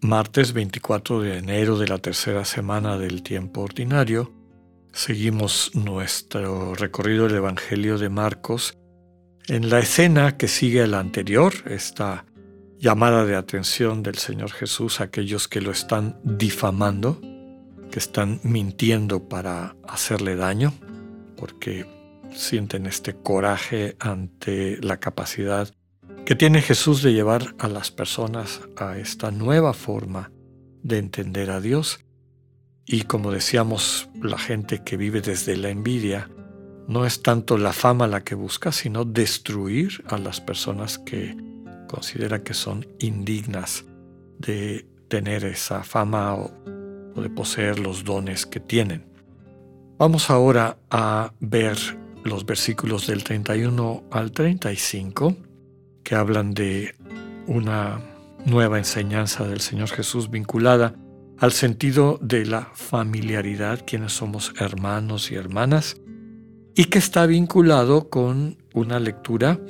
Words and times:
martes 0.00 0.52
24 0.52 1.20
de 1.20 1.38
enero 1.38 1.78
de 1.78 1.88
la 1.88 1.98
tercera 1.98 2.44
semana 2.44 2.98
del 2.98 3.22
tiempo 3.22 3.62
ordinario, 3.62 4.32
seguimos 4.92 5.72
nuestro 5.74 6.74
recorrido 6.74 7.26
del 7.26 7.36
Evangelio 7.36 7.98
de 7.98 8.08
Marcos. 8.08 8.76
En 9.46 9.70
la 9.70 9.80
escena 9.80 10.36
que 10.36 10.48
sigue 10.48 10.82
a 10.82 10.86
la 10.86 11.00
anterior, 11.00 11.52
esta 11.66 12.26
llamada 12.78 13.24
de 13.24 13.34
atención 13.34 14.02
del 14.02 14.16
Señor 14.16 14.52
Jesús 14.52 15.00
a 15.00 15.04
aquellos 15.04 15.48
que 15.48 15.60
lo 15.60 15.70
están 15.70 16.20
difamando, 16.22 17.20
que 17.90 17.98
están 17.98 18.40
mintiendo 18.42 19.28
para 19.28 19.74
hacerle 19.86 20.36
daño, 20.36 20.74
porque 21.36 21.86
sienten 22.34 22.86
este 22.86 23.14
coraje 23.14 23.96
ante 23.98 24.78
la 24.80 25.00
capacidad 25.00 25.72
que 26.28 26.36
tiene 26.36 26.60
Jesús 26.60 27.02
de 27.02 27.14
llevar 27.14 27.54
a 27.58 27.68
las 27.68 27.90
personas 27.90 28.60
a 28.76 28.98
esta 28.98 29.30
nueva 29.30 29.72
forma 29.72 30.30
de 30.82 30.98
entender 30.98 31.50
a 31.50 31.58
Dios. 31.58 32.00
Y 32.84 33.04
como 33.04 33.32
decíamos, 33.32 34.10
la 34.20 34.36
gente 34.36 34.84
que 34.84 34.98
vive 34.98 35.22
desde 35.22 35.56
la 35.56 35.70
envidia 35.70 36.28
no 36.86 37.06
es 37.06 37.22
tanto 37.22 37.56
la 37.56 37.72
fama 37.72 38.06
la 38.06 38.24
que 38.24 38.34
busca, 38.34 38.72
sino 38.72 39.06
destruir 39.06 40.04
a 40.06 40.18
las 40.18 40.42
personas 40.42 40.98
que 40.98 41.34
considera 41.88 42.42
que 42.42 42.52
son 42.52 42.86
indignas 42.98 43.86
de 44.38 44.86
tener 45.08 45.46
esa 45.46 45.82
fama 45.82 46.34
o, 46.34 46.50
de 47.16 47.30
poseer 47.30 47.78
los 47.78 48.04
dones 48.04 48.44
que 48.44 48.60
tienen. 48.60 49.06
Vamos 49.96 50.28
ahora 50.28 50.76
a 50.90 51.32
ver 51.40 51.78
los 52.22 52.44
versículos 52.44 53.06
del 53.06 53.24
31 53.24 54.04
al 54.10 54.30
35 54.30 55.47
que 56.08 56.14
hablan 56.14 56.54
de 56.54 56.94
una 57.46 58.00
nueva 58.46 58.78
enseñanza 58.78 59.46
del 59.46 59.60
Señor 59.60 59.90
Jesús 59.90 60.30
vinculada 60.30 60.94
al 61.36 61.52
sentido 61.52 62.18
de 62.22 62.46
la 62.46 62.70
familiaridad, 62.74 63.84
quienes 63.86 64.14
somos 64.14 64.54
hermanos 64.58 65.30
y 65.30 65.34
hermanas, 65.34 66.00
y 66.74 66.86
que 66.86 66.98
está 66.98 67.26
vinculado 67.26 68.08
con 68.08 68.56
una 68.72 68.98
lectura 69.00 69.60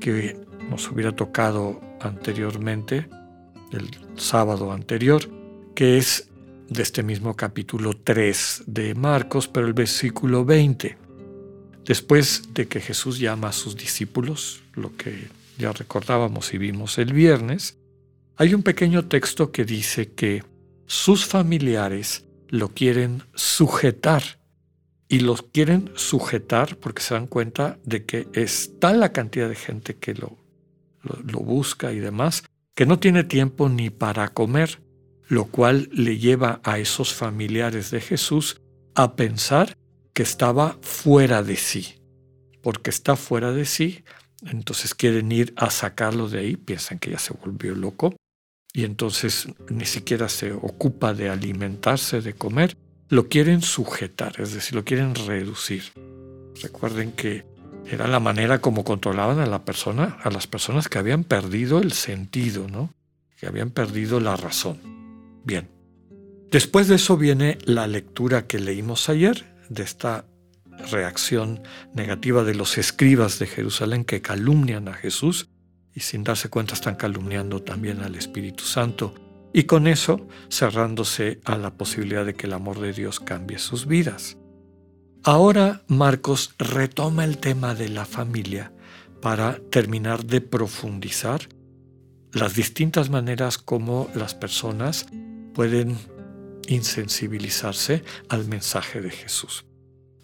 que 0.00 0.40
nos 0.70 0.90
hubiera 0.90 1.14
tocado 1.14 1.78
anteriormente, 2.00 3.10
el 3.72 3.90
sábado 4.16 4.72
anterior, 4.72 5.20
que 5.74 5.98
es 5.98 6.30
de 6.70 6.82
este 6.82 7.02
mismo 7.02 7.36
capítulo 7.36 7.92
3 8.02 8.62
de 8.66 8.94
Marcos, 8.94 9.46
pero 9.46 9.66
el 9.66 9.74
versículo 9.74 10.46
20. 10.46 10.96
Después 11.84 12.44
de 12.54 12.66
que 12.66 12.80
Jesús 12.80 13.18
llama 13.18 13.48
a 13.48 13.52
sus 13.52 13.76
discípulos, 13.76 14.62
lo 14.72 14.96
que 14.96 15.41
ya 15.58 15.72
recordábamos 15.72 16.52
y 16.54 16.58
vimos 16.58 16.98
el 16.98 17.12
viernes, 17.12 17.78
hay 18.36 18.54
un 18.54 18.62
pequeño 18.62 19.06
texto 19.06 19.52
que 19.52 19.64
dice 19.64 20.12
que 20.12 20.42
sus 20.86 21.24
familiares 21.24 22.26
lo 22.48 22.68
quieren 22.68 23.22
sujetar 23.34 24.22
y 25.08 25.20
los 25.20 25.42
quieren 25.42 25.90
sujetar 25.94 26.76
porque 26.76 27.02
se 27.02 27.14
dan 27.14 27.26
cuenta 27.26 27.78
de 27.84 28.04
que 28.04 28.28
es 28.32 28.78
tal 28.80 29.00
la 29.00 29.12
cantidad 29.12 29.48
de 29.48 29.54
gente 29.54 29.96
que 29.96 30.14
lo, 30.14 30.38
lo, 31.02 31.40
busca 31.40 31.92
y 31.92 31.98
demás 31.98 32.44
que 32.74 32.86
no 32.86 32.98
tiene 32.98 33.24
tiempo 33.24 33.68
ni 33.68 33.90
para 33.90 34.28
comer, 34.28 34.80
lo 35.28 35.44
cual 35.46 35.90
le 35.92 36.18
lleva 36.18 36.60
a 36.64 36.78
esos 36.78 37.12
familiares 37.12 37.90
de 37.90 38.00
Jesús 38.00 38.60
a 38.94 39.14
pensar 39.16 39.76
que 40.14 40.22
estaba 40.22 40.78
fuera 40.80 41.42
de 41.42 41.56
sí. 41.56 42.02
Porque 42.62 42.90
está 42.90 43.16
fuera 43.16 43.52
de 43.52 43.66
sí, 43.66 44.04
entonces 44.46 44.94
quieren 44.94 45.30
ir 45.32 45.52
a 45.56 45.70
sacarlo 45.70 46.28
de 46.28 46.40
ahí, 46.40 46.56
piensan 46.56 46.98
que 46.98 47.10
ya 47.10 47.18
se 47.18 47.34
volvió 47.34 47.74
loco 47.74 48.14
y 48.72 48.84
entonces 48.84 49.48
ni 49.70 49.84
siquiera 49.84 50.28
se 50.28 50.52
ocupa 50.52 51.14
de 51.14 51.28
alimentarse, 51.28 52.20
de 52.20 52.34
comer, 52.34 52.76
lo 53.08 53.28
quieren 53.28 53.62
sujetar, 53.62 54.40
es 54.40 54.54
decir, 54.54 54.74
lo 54.74 54.84
quieren 54.84 55.14
reducir. 55.14 55.84
Recuerden 56.62 57.12
que 57.12 57.44
era 57.90 58.06
la 58.06 58.20
manera 58.20 58.60
como 58.60 58.84
controlaban 58.84 59.38
a 59.40 59.46
la 59.46 59.64
persona, 59.64 60.18
a 60.22 60.30
las 60.30 60.46
personas 60.46 60.88
que 60.88 60.98
habían 60.98 61.24
perdido 61.24 61.80
el 61.80 61.92
sentido, 61.92 62.68
¿no? 62.68 62.94
Que 63.38 63.46
habían 63.46 63.70
perdido 63.70 64.20
la 64.20 64.36
razón. 64.36 64.80
Bien. 65.44 65.68
Después 66.50 66.88
de 66.88 66.96
eso 66.96 67.16
viene 67.16 67.58
la 67.64 67.86
lectura 67.86 68.46
que 68.46 68.58
leímos 68.58 69.08
ayer 69.08 69.56
de 69.68 69.82
esta 69.82 70.26
reacción 70.90 71.62
negativa 71.94 72.44
de 72.44 72.54
los 72.54 72.78
escribas 72.78 73.38
de 73.38 73.46
Jerusalén 73.46 74.04
que 74.04 74.22
calumnian 74.22 74.88
a 74.88 74.94
Jesús 74.94 75.48
y 75.94 76.00
sin 76.00 76.24
darse 76.24 76.48
cuenta 76.48 76.74
están 76.74 76.96
calumniando 76.96 77.62
también 77.62 78.00
al 78.00 78.14
Espíritu 78.14 78.64
Santo 78.64 79.14
y 79.52 79.64
con 79.64 79.86
eso 79.86 80.26
cerrándose 80.50 81.40
a 81.44 81.56
la 81.56 81.74
posibilidad 81.74 82.24
de 82.24 82.34
que 82.34 82.46
el 82.46 82.54
amor 82.54 82.80
de 82.80 82.92
Dios 82.92 83.20
cambie 83.20 83.58
sus 83.58 83.86
vidas. 83.86 84.38
Ahora 85.24 85.82
Marcos 85.86 86.54
retoma 86.58 87.24
el 87.24 87.38
tema 87.38 87.74
de 87.74 87.88
la 87.88 88.06
familia 88.06 88.72
para 89.20 89.60
terminar 89.70 90.24
de 90.24 90.40
profundizar 90.40 91.48
las 92.32 92.54
distintas 92.54 93.10
maneras 93.10 93.58
como 93.58 94.08
las 94.14 94.34
personas 94.34 95.06
pueden 95.54 95.96
insensibilizarse 96.66 98.02
al 98.28 98.46
mensaje 98.46 99.00
de 99.00 99.10
Jesús. 99.10 99.64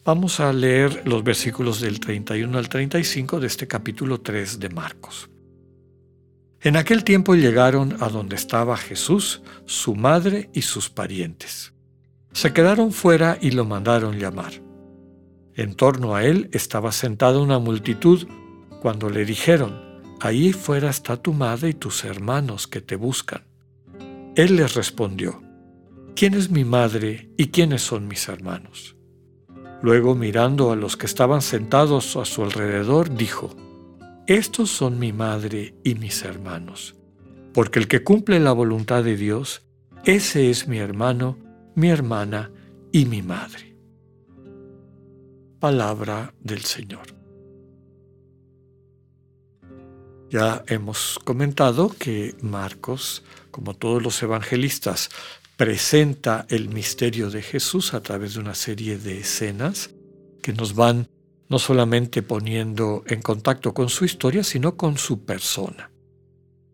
Vamos 0.09 0.41
a 0.41 0.55
leer 0.55 1.03
los 1.07 1.23
versículos 1.23 1.83
del 1.83 2.01
31 2.01 2.57
al 2.57 2.71
35 2.71 3.41
de 3.41 3.47
este 3.47 3.69
capítulo 3.69 4.23
3 4.23 4.59
de 4.59 4.71
Marcos. 4.71 5.29
En 6.63 6.79
aquel 6.79 7.05
tiempo 7.05 7.35
llegaron 7.35 7.95
a 8.01 8.09
donde 8.09 8.35
estaba 8.35 8.79
Jesús, 8.79 9.43
su 9.67 9.95
madre 9.95 10.49
y 10.55 10.63
sus 10.63 10.89
parientes. 10.89 11.75
Se 12.33 12.55
quedaron 12.55 12.93
fuera 12.93 13.37
y 13.39 13.51
lo 13.51 13.67
mandaron 13.67 14.19
llamar. 14.19 14.55
En 15.55 15.75
torno 15.75 16.15
a 16.15 16.25
él 16.25 16.49
estaba 16.55 16.91
sentada 16.91 17.39
una 17.39 17.59
multitud 17.59 18.27
cuando 18.81 19.11
le 19.11 19.27
dijeron, 19.27 19.79
Ahí 20.21 20.55
fuera 20.55 20.89
está 20.89 21.19
tu 21.19 21.35
madre 21.35 21.69
y 21.69 21.75
tus 21.75 22.07
hermanos 22.07 22.67
que 22.67 22.81
te 22.81 22.97
buscan. 22.97 23.43
Él 24.37 24.57
les 24.57 24.75
respondió, 24.75 25.43
¿quién 26.17 26.33
es 26.33 26.49
mi 26.49 26.65
madre 26.65 27.29
y 27.37 27.49
quiénes 27.49 27.83
son 27.83 28.09
mis 28.09 28.27
hermanos? 28.31 28.95
Luego, 29.83 30.15
mirando 30.15 30.73
a 30.73 30.77
los 30.77 30.97
que 30.97 31.07
estaban 31.07 31.41
sentados 31.41 32.17
a 32.17 32.25
su 32.25 32.43
alrededor, 32.43 33.15
dijo, 33.15 33.55
Estos 34.27 34.71
son 34.71 34.99
mi 34.99 35.13
madre 35.13 35.75
y 35.85 35.95
mis 35.95 36.25
hermanos, 36.25 36.97
porque 37.55 37.79
el 37.79 37.87
que 37.87 38.03
cumple 38.03 38.41
la 38.41 38.53
voluntad 38.53 39.05
de 39.05 39.17
Dios, 39.17 39.63
ese 40.05 40.51
es 40.51 40.67
mi 40.67 40.79
hermano, 40.79 41.39
mi 41.75 41.91
hermana 41.91 42.51
y 42.93 43.07
mi 43.07 43.23
madre. 43.23 43.77
Palabra 45.61 46.35
del 46.41 46.63
Señor. 46.63 47.19
Ya 50.31 50.63
hemos 50.67 51.19
comentado 51.25 51.91
que 51.99 52.37
Marcos, 52.43 53.25
como 53.51 53.75
todos 53.75 54.03
los 54.03 54.23
evangelistas, 54.23 55.09
presenta 55.59 56.47
el 56.51 56.69
misterio 56.69 57.31
de 57.31 57.43
Jesús 57.43 57.93
a 57.93 58.01
través 58.01 58.35
de 58.35 58.41
una 58.41 58.55
serie 58.55 58.97
de 58.97 59.19
escenas 59.19 59.91
que 60.41 60.53
nos 60.53 60.77
van 60.77 61.09
no 61.49 61.59
solamente 61.59 62.23
poniendo 62.23 63.03
en 63.09 63.21
contacto 63.21 63.75
con 63.75 63.89
su 63.89 64.05
historia, 64.05 64.45
sino 64.45 64.77
con 64.77 64.99
su 64.99 65.25
persona. 65.25 65.91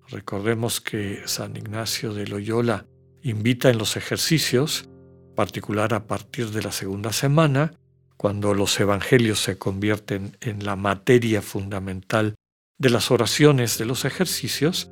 Recordemos 0.08 0.82
que 0.82 1.22
San 1.24 1.56
Ignacio 1.56 2.12
de 2.12 2.26
Loyola 2.26 2.86
invita 3.22 3.70
en 3.70 3.78
los 3.78 3.96
ejercicios, 3.96 4.86
particular 5.34 5.94
a 5.94 6.06
partir 6.06 6.50
de 6.50 6.60
la 6.60 6.70
segunda 6.70 7.14
semana, 7.14 7.72
cuando 8.18 8.52
los 8.52 8.78
evangelios 8.78 9.38
se 9.38 9.56
convierten 9.56 10.36
en 10.42 10.62
la 10.62 10.76
materia 10.76 11.40
fundamental 11.40 12.34
de 12.76 12.90
las 12.90 13.10
oraciones 13.10 13.78
de 13.78 13.86
los 13.86 14.04
ejercicios, 14.04 14.90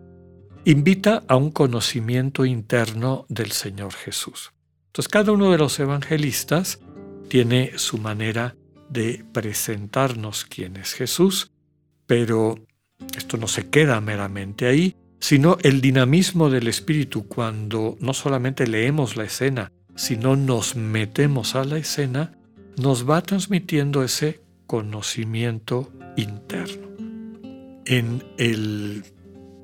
invita 0.65 1.25
a 1.27 1.37
un 1.37 1.51
conocimiento 1.51 2.45
interno 2.45 3.27
del 3.29 3.53
Señor 3.53 3.93
Jesús. 3.93 4.53
Entonces 4.87 5.09
cada 5.09 5.33
uno 5.33 5.51
de 5.51 5.59
los 5.59 5.79
evangelistas 5.81 6.81
tiene 7.29 7.73
su 7.79 7.99
manera 7.99 8.55
de 8.89 9.25
presentarnos 9.33 10.45
quién 10.45 10.77
es 10.77 10.93
Jesús, 10.93 11.51
pero 12.07 12.57
esto 13.17 13.37
no 13.39 13.49
se 13.49 13.71
queda 13.71 14.01
meramente 14.01 14.67
ahí, 14.67 14.97
sino 15.19 15.57
el 15.63 15.81
dinamismo 15.81 16.51
del 16.51 16.69
Espíritu 16.69 17.27
cuando 17.27 17.97
no 18.01 18.13
solamente 18.13 18.67
leemos 18.67 19.17
la 19.17 19.25
escena, 19.25 19.73
si 19.97 20.17
no 20.17 20.37
nos 20.37 20.77
metemos 20.77 21.55
a 21.55 21.65
la 21.65 21.79
escena, 21.79 22.33
nos 22.77 23.09
va 23.09 23.23
transmitiendo 23.23 24.03
ese 24.03 24.41
conocimiento 24.67 25.93
interno. 26.17 26.89
En 27.85 28.23
el, 28.39 29.05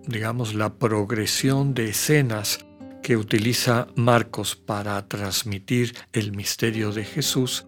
digamos, 0.08 0.54
la 0.54 0.74
progresión 0.74 1.74
de 1.74 1.90
escenas 1.90 2.64
que 3.02 3.16
utiliza 3.16 3.88
Marcos 3.94 4.56
para 4.56 5.06
transmitir 5.06 5.94
el 6.12 6.32
misterio 6.32 6.92
de 6.92 7.04
Jesús, 7.04 7.66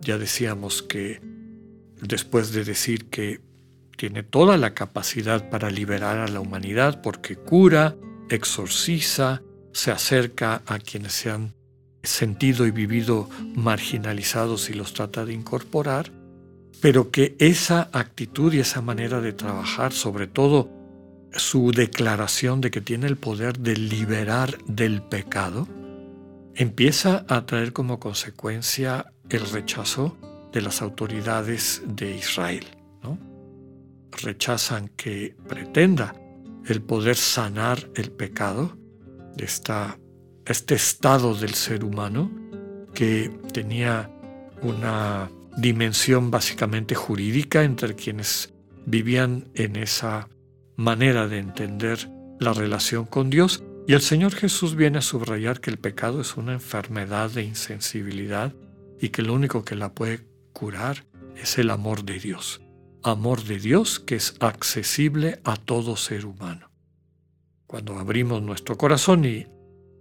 ya 0.00 0.16
decíamos 0.16 0.82
que 0.82 1.20
después 2.00 2.52
de 2.52 2.64
decir 2.64 3.06
que 3.10 3.40
tiene 3.96 4.22
toda 4.22 4.56
la 4.56 4.74
capacidad 4.74 5.50
para 5.50 5.70
liberar 5.70 6.18
a 6.18 6.28
la 6.28 6.40
humanidad 6.40 7.02
porque 7.02 7.36
cura, 7.36 7.94
exorciza, 8.30 9.42
se 9.72 9.90
acerca 9.90 10.62
a 10.66 10.78
quienes 10.78 11.12
se 11.12 11.30
han 11.30 11.54
sentido 12.02 12.66
y 12.66 12.70
vivido 12.70 13.28
marginalizados 13.54 14.70
y 14.70 14.74
los 14.74 14.94
trata 14.94 15.26
de 15.26 15.34
incorporar, 15.34 16.10
pero 16.80 17.10
que 17.10 17.36
esa 17.38 17.90
actitud 17.92 18.52
y 18.54 18.60
esa 18.60 18.80
manera 18.80 19.20
de 19.20 19.34
trabajar, 19.34 19.92
sobre 19.92 20.26
todo 20.26 20.75
su 21.32 21.72
declaración 21.72 22.60
de 22.60 22.70
que 22.70 22.80
tiene 22.80 23.06
el 23.06 23.16
poder 23.16 23.58
de 23.58 23.76
liberar 23.76 24.58
del 24.66 25.02
pecado, 25.02 25.68
empieza 26.54 27.24
a 27.28 27.44
traer 27.46 27.72
como 27.72 28.00
consecuencia 28.00 29.12
el 29.28 29.46
rechazo 29.50 30.16
de 30.52 30.62
las 30.62 30.80
autoridades 30.82 31.82
de 31.86 32.16
Israel. 32.16 32.66
¿no? 33.02 33.18
Rechazan 34.10 34.88
que 34.96 35.36
pretenda 35.48 36.14
el 36.64 36.82
poder 36.82 37.16
sanar 37.16 37.90
el 37.94 38.10
pecado, 38.10 38.76
esta, 39.36 39.98
este 40.46 40.74
estado 40.74 41.34
del 41.34 41.54
ser 41.54 41.84
humano 41.84 42.30
que 42.94 43.30
tenía 43.52 44.10
una 44.62 45.30
dimensión 45.58 46.30
básicamente 46.30 46.94
jurídica 46.94 47.62
entre 47.62 47.94
quienes 47.94 48.54
vivían 48.86 49.48
en 49.54 49.76
esa 49.76 50.28
manera 50.76 51.26
de 51.26 51.38
entender 51.38 52.10
la 52.38 52.52
relación 52.52 53.06
con 53.06 53.30
Dios 53.30 53.64
y 53.88 53.94
el 53.94 54.02
Señor 54.02 54.34
Jesús 54.34 54.74
viene 54.74 54.98
a 54.98 55.02
subrayar 55.02 55.60
que 55.60 55.70
el 55.70 55.78
pecado 55.78 56.20
es 56.20 56.36
una 56.36 56.52
enfermedad 56.52 57.30
de 57.30 57.44
insensibilidad 57.44 58.52
y 59.00 59.10
que 59.10 59.22
lo 59.22 59.32
único 59.32 59.64
que 59.64 59.76
la 59.76 59.94
puede 59.94 60.26
curar 60.52 61.06
es 61.36 61.58
el 61.58 61.70
amor 61.70 62.04
de 62.04 62.18
Dios. 62.18 62.60
Amor 63.02 63.44
de 63.44 63.58
Dios 63.58 64.00
que 64.00 64.16
es 64.16 64.34
accesible 64.40 65.40
a 65.44 65.56
todo 65.56 65.96
ser 65.96 66.26
humano. 66.26 66.70
Cuando 67.66 67.98
abrimos 67.98 68.42
nuestro 68.42 68.76
corazón 68.76 69.24
y 69.24 69.46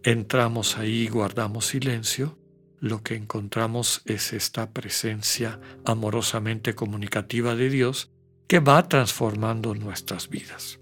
entramos 0.04 0.78
ahí 0.78 1.04
y 1.04 1.08
guardamos 1.08 1.68
silencio, 1.68 2.38
lo 2.80 3.02
que 3.04 3.16
encontramos 3.16 4.02
es 4.06 4.34
esta 4.34 4.72
presencia 4.72 5.60
amorosamente 5.86 6.76
comunicativa 6.76 7.56
de 7.56 7.70
Dios 7.70 8.12
que 8.48 8.60
va 8.60 8.88
transformando 8.88 9.74
nuestras 9.76 10.30
vidas. 10.30 10.80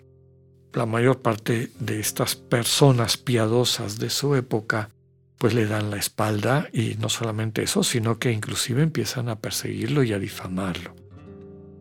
La 0.73 0.85
mayor 0.85 1.21
parte 1.21 1.71
de 1.79 1.99
estas 1.99 2.35
personas 2.35 3.17
piadosas 3.17 3.99
de 3.99 4.09
su 4.09 4.35
época 4.35 4.89
pues 5.37 5.53
le 5.53 5.65
dan 5.65 5.91
la 5.91 5.97
espalda 5.97 6.69
y 6.71 6.95
no 6.95 7.09
solamente 7.09 7.63
eso, 7.63 7.83
sino 7.83 8.17
que 8.17 8.31
inclusive 8.31 8.81
empiezan 8.81 9.27
a 9.27 9.39
perseguirlo 9.39 10.01
y 10.03 10.13
a 10.13 10.19
difamarlo. 10.19 10.95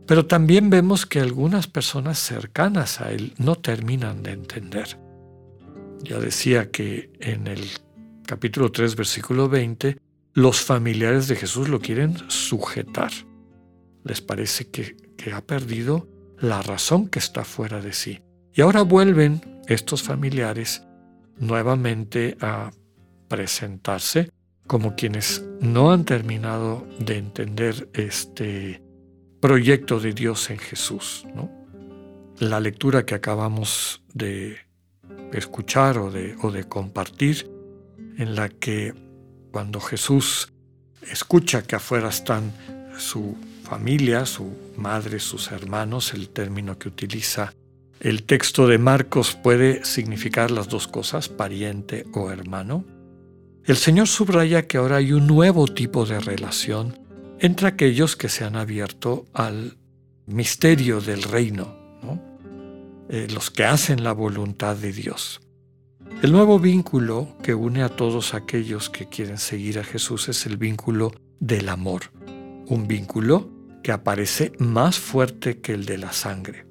Pero 0.07 0.27
también 0.27 0.69
vemos 0.69 1.07
que 1.07 1.21
algunas 1.21 1.69
personas 1.69 2.19
cercanas 2.19 3.01
a 3.01 3.13
él 3.13 3.35
no 3.39 3.55
terminan 3.55 4.25
de 4.25 4.33
entender. 4.33 4.99
Ya 6.03 6.19
decía 6.19 6.73
que 6.73 7.13
en 7.21 7.47
el 7.47 7.71
capítulo 8.27 8.73
3, 8.73 8.97
versículo 8.97 9.49
20, 9.49 9.97
los 10.35 10.61
familiares 10.61 11.29
de 11.29 11.37
Jesús 11.37 11.69
lo 11.69 11.81
quieren 11.81 12.17
sujetar. 12.29 13.13
Les 14.03 14.21
parece 14.21 14.69
que, 14.69 14.97
que 15.23 15.33
ha 15.33 15.41
perdido 15.41 16.09
la 16.39 16.63
razón 16.63 17.07
que 17.07 17.21
está 17.21 17.45
fuera 17.45 17.81
de 17.81 17.93
sí. 17.93 18.21
Y 18.53 18.61
ahora 18.61 18.83
vuelven 18.83 19.63
estos 19.69 20.03
familiares 20.03 20.83
nuevamente 21.39 22.37
a 22.41 22.73
presentarse 23.29 24.31
como 24.67 24.97
quienes 24.97 25.45
no 25.61 25.93
han 25.93 26.05
terminado 26.05 26.87
de 26.99 27.19
entender 27.19 27.89
este 27.95 28.83
proyecto 29.41 30.01
de 30.01 30.13
Dios 30.13 30.51
en 30.51 30.59
Jesús. 30.59 31.25
La 32.39 32.59
lectura 32.59 33.07
que 33.07 33.15
acabamos 33.15 34.03
de 34.13 34.57
escuchar 35.33 35.99
o 35.99 36.11
de, 36.11 36.37
o 36.43 36.51
de 36.51 36.65
compartir, 36.65 37.49
en 38.19 38.35
la 38.35 38.49
que 38.49 38.93
cuando 39.53 39.81
Jesús 39.81 40.53
escucha 41.11 41.63
que 41.63 41.77
afuera 41.77 42.09
están 42.09 42.53
su 42.99 43.37
familia, 43.73 44.27
su 44.27 44.55
madre, 44.77 45.19
sus 45.19 45.51
hermanos, 45.51 46.13
el 46.13 46.29
término 46.29 46.79
que 46.79 46.89
utiliza 46.89 47.55
el 48.01 48.25
texto 48.25 48.69
de 48.69 48.77
Marcos 48.77 49.35
puede 49.35 49.83
significar 49.87 50.51
las 50.51 50.69
dos 50.69 50.87
cosas, 50.87 51.31
pariente 51.31 52.05
o 52.13 52.31
hermano. 52.31 52.85
El 53.65 53.79
Señor 53.79 54.09
subraya 54.09 54.67
que 54.67 54.77
ahora 54.77 54.97
hay 54.97 55.15
un 55.15 55.27
nuevo 55.27 55.67
tipo 55.69 56.05
de 56.05 56.21
relación 56.21 56.99
entre 57.41 57.67
aquellos 57.67 58.15
que 58.15 58.29
se 58.29 58.45
han 58.45 58.57
abierto 58.57 59.25
al 59.33 59.79
misterio 60.27 61.01
del 61.01 61.23
reino, 61.23 61.75
eh, 63.09 63.27
los 63.33 63.51
que 63.51 63.65
hacen 63.65 64.05
la 64.05 64.13
voluntad 64.13 64.77
de 64.77 64.93
Dios. 64.93 65.41
El 66.21 66.33
nuevo 66.33 66.59
vínculo 66.59 67.39
que 67.43 67.55
une 67.55 67.83
a 67.83 67.89
todos 67.89 68.35
aquellos 68.35 68.91
que 68.91 69.09
quieren 69.09 69.39
seguir 69.39 69.79
a 69.79 69.85
Jesús 69.85 70.29
es 70.29 70.45
el 70.45 70.59
vínculo 70.59 71.15
del 71.41 71.71
amor, 71.71 72.13
un 72.67 72.87
vínculo 72.87 73.52
que 73.83 73.93
aparece 73.93 74.53
más 74.59 74.99
fuerte 74.99 75.61
que 75.61 75.73
el 75.73 75.85
de 75.85 75.99
la 75.99 76.13
sangre. 76.13 76.67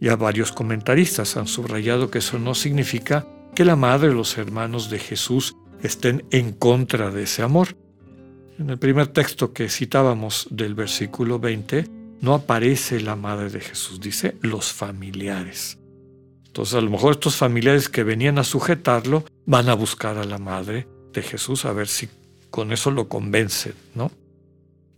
Ya 0.00 0.16
varios 0.16 0.52
comentaristas 0.52 1.36
han 1.36 1.46
subrayado 1.46 2.10
que 2.10 2.18
eso 2.18 2.38
no 2.38 2.54
significa 2.54 3.26
que 3.54 3.64
la 3.64 3.76
madre 3.76 4.10
o 4.10 4.14
los 4.14 4.36
hermanos 4.36 4.90
de 4.90 4.98
Jesús 4.98 5.56
estén 5.82 6.24
en 6.30 6.52
contra 6.52 7.10
de 7.10 7.22
ese 7.22 7.42
amor. 7.42 7.76
En 8.58 8.70
el 8.70 8.78
primer 8.78 9.08
texto 9.08 9.52
que 9.52 9.68
citábamos 9.68 10.48
del 10.50 10.74
versículo 10.74 11.38
20, 11.38 11.86
no 12.20 12.34
aparece 12.34 13.00
la 13.00 13.16
madre 13.16 13.50
de 13.50 13.60
Jesús, 13.60 14.00
dice 14.00 14.36
los 14.40 14.72
familiares. 14.72 15.78
Entonces 16.46 16.74
a 16.74 16.80
lo 16.80 16.90
mejor 16.90 17.12
estos 17.12 17.36
familiares 17.36 17.88
que 17.88 18.02
venían 18.02 18.38
a 18.38 18.44
sujetarlo 18.44 19.24
van 19.44 19.68
a 19.68 19.74
buscar 19.74 20.16
a 20.16 20.24
la 20.24 20.38
madre 20.38 20.88
de 21.12 21.22
Jesús 21.22 21.64
a 21.64 21.72
ver 21.72 21.88
si 21.88 22.08
con 22.50 22.72
eso 22.72 22.90
lo 22.90 23.08
convencen, 23.08 23.74
¿no? 23.94 24.10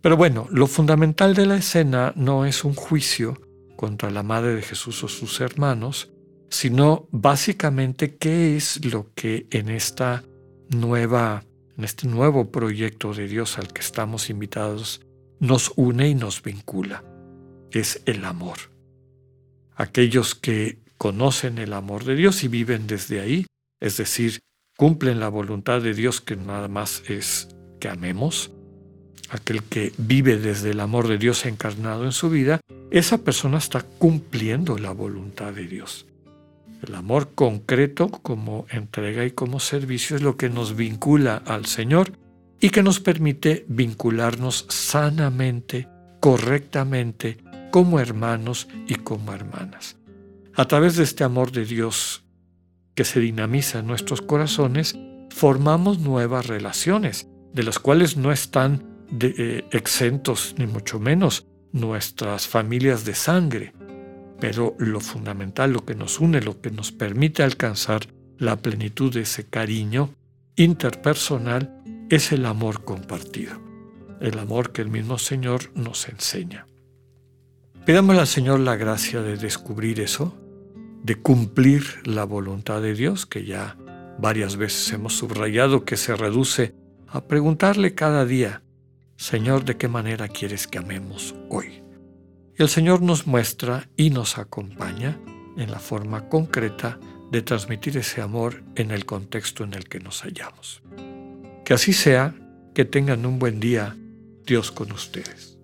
Pero 0.01 0.15
bueno, 0.15 0.47
lo 0.51 0.67
fundamental 0.67 1.35
de 1.35 1.45
la 1.45 1.57
escena 1.57 2.13
no 2.15 2.45
es 2.45 2.63
un 2.63 2.73
juicio 2.73 3.39
contra 3.75 4.09
la 4.09 4.23
madre 4.23 4.55
de 4.55 4.61
Jesús 4.61 5.03
o 5.03 5.07
sus 5.07 5.41
hermanos, 5.41 6.11
sino 6.49 7.07
básicamente 7.11 8.15
qué 8.15 8.55
es 8.55 8.83
lo 8.85 9.11
que 9.13 9.47
en 9.51 9.69
esta 9.69 10.23
nueva 10.69 11.43
en 11.77 11.85
este 11.85 12.07
nuevo 12.07 12.51
proyecto 12.51 13.13
de 13.13 13.27
Dios 13.27 13.57
al 13.57 13.71
que 13.71 13.79
estamos 13.79 14.29
invitados 14.29 14.99
nos 15.39 15.71
une 15.77 16.09
y 16.09 16.15
nos 16.15 16.43
vincula 16.43 17.05
es 17.71 18.01
el 18.05 18.25
amor. 18.25 18.57
Aquellos 19.75 20.35
que 20.35 20.79
conocen 20.97 21.57
el 21.57 21.71
amor 21.71 22.03
de 22.03 22.15
Dios 22.15 22.43
y 22.43 22.49
viven 22.49 22.85
desde 22.87 23.21
ahí, 23.21 23.45
es 23.79 23.95
decir, 23.95 24.39
cumplen 24.75 25.21
la 25.21 25.29
voluntad 25.29 25.81
de 25.81 25.93
Dios 25.93 26.19
que 26.19 26.35
nada 26.35 26.67
más 26.67 27.01
es 27.07 27.47
que 27.79 27.87
amemos, 27.87 28.51
aquel 29.29 29.63
que 29.63 29.93
vive 29.97 30.37
desde 30.37 30.71
el 30.71 30.79
amor 30.79 31.07
de 31.07 31.17
Dios 31.17 31.45
encarnado 31.45 32.05
en 32.05 32.11
su 32.11 32.29
vida, 32.29 32.59
esa 32.91 33.19
persona 33.19 33.57
está 33.57 33.81
cumpliendo 33.81 34.77
la 34.77 34.91
voluntad 34.91 35.53
de 35.53 35.67
Dios. 35.67 36.05
El 36.81 36.95
amor 36.95 37.29
concreto 37.35 38.09
como 38.09 38.65
entrega 38.69 39.25
y 39.25 39.31
como 39.31 39.59
servicio 39.59 40.15
es 40.15 40.21
lo 40.21 40.37
que 40.37 40.49
nos 40.49 40.75
vincula 40.75 41.41
al 41.45 41.65
Señor 41.65 42.13
y 42.61 42.69
que 42.69 42.83
nos 42.83 42.99
permite 42.99 43.65
vincularnos 43.67 44.65
sanamente, 44.69 45.87
correctamente, 46.19 47.37
como 47.71 47.99
hermanos 47.99 48.67
y 48.87 48.95
como 48.95 49.33
hermanas. 49.33 49.97
A 50.55 50.65
través 50.65 50.95
de 50.95 51.03
este 51.03 51.23
amor 51.23 51.51
de 51.51 51.65
Dios 51.65 52.23
que 52.95 53.05
se 53.05 53.19
dinamiza 53.19 53.79
en 53.79 53.87
nuestros 53.87 54.21
corazones, 54.21 54.97
formamos 55.29 55.99
nuevas 55.99 56.47
relaciones, 56.47 57.27
de 57.53 57.63
las 57.63 57.79
cuales 57.79 58.17
no 58.17 58.31
están 58.31 58.83
eh, 59.19 59.65
exentos, 59.71 60.55
ni 60.57 60.67
mucho 60.67 60.99
menos, 60.99 61.47
nuestras 61.71 62.47
familias 62.47 63.05
de 63.05 63.15
sangre. 63.15 63.73
Pero 64.39 64.75
lo 64.79 64.99
fundamental, 64.99 65.73
lo 65.73 65.85
que 65.85 65.95
nos 65.95 66.19
une, 66.19 66.41
lo 66.41 66.61
que 66.61 66.71
nos 66.71 66.91
permite 66.91 67.43
alcanzar 67.43 68.07
la 68.37 68.55
plenitud 68.57 69.13
de 69.13 69.21
ese 69.21 69.45
cariño 69.45 70.13
interpersonal, 70.55 71.75
es 72.09 72.31
el 72.31 72.45
amor 72.45 72.83
compartido, 72.83 73.59
el 74.21 74.39
amor 74.39 74.71
que 74.71 74.81
el 74.81 74.89
mismo 74.89 75.17
Señor 75.17 75.71
nos 75.75 76.07
enseña. 76.09 76.65
Pidámosle 77.85 78.21
al 78.21 78.27
Señor 78.27 78.59
la 78.61 78.75
gracia 78.75 79.21
de 79.21 79.37
descubrir 79.37 79.99
eso, 79.99 80.37
de 81.03 81.15
cumplir 81.15 81.83
la 82.05 82.23
voluntad 82.23 82.81
de 82.81 82.93
Dios, 82.93 83.25
que 83.25 83.45
ya 83.45 83.77
Varias 84.21 84.57
veces 84.57 84.91
hemos 84.91 85.13
subrayado 85.13 85.85
que 85.85 85.95
se 85.95 86.13
reduce 86.13 86.75
a 87.07 87.25
preguntarle 87.25 87.95
cada 87.95 88.25
día, 88.25 88.63
Señor, 89.19 89.65
¿de 89.65 89.75
qué 89.75 89.89
manera 89.89 90.29
quieres 90.29 90.65
que 90.65 90.77
amemos 90.77 91.35
hoy? 91.49 91.83
El 92.55 92.69
Señor 92.69 93.01
nos 93.01 93.27
muestra 93.27 93.89
y 93.97 94.11
nos 94.11 94.37
acompaña 94.37 95.19
en 95.57 95.69
la 95.69 95.79
forma 95.79 96.29
concreta 96.29 96.97
de 97.29 97.41
transmitir 97.41 97.97
ese 97.97 98.21
amor 98.21 98.63
en 98.75 98.91
el 98.91 99.05
contexto 99.05 99.65
en 99.65 99.73
el 99.73 99.89
que 99.89 99.99
nos 99.99 100.21
hallamos. 100.21 100.81
Que 101.65 101.73
así 101.73 101.91
sea, 101.91 102.33
que 102.73 102.85
tengan 102.85 103.25
un 103.25 103.39
buen 103.39 103.59
día, 103.59 103.97
Dios 104.45 104.71
con 104.71 104.93
ustedes. 104.93 105.59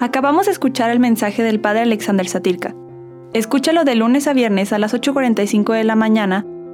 Acabamos 0.00 0.46
de 0.46 0.52
escuchar 0.52 0.90
el 0.90 0.98
mensaje 0.98 1.44
del 1.44 1.60
Padre 1.60 1.82
Alexander 1.82 2.26
Satirka. 2.26 2.74
Escúchalo 3.34 3.84
de 3.84 3.94
lunes 3.94 4.26
a 4.26 4.32
viernes 4.32 4.72
a 4.72 4.80
las 4.80 4.94
8.45 4.94 5.74
de 5.74 5.84
la 5.84 5.94
mañana 5.94 6.44